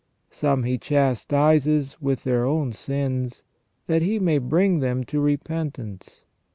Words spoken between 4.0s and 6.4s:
He may bring them to repentance.